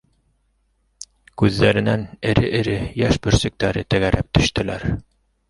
Күҙҙәренән 1.41 2.07
эре-эре 2.31 2.79
йәш 3.03 3.21
бөрсөктәре 3.27 3.87
тәгәрәп 3.97 4.35
төштөләр. 4.41 4.89